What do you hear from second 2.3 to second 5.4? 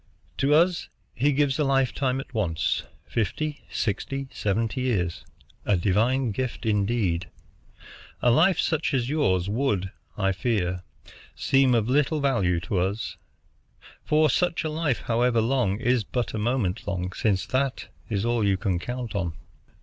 once, fifty, sixty, seventy years,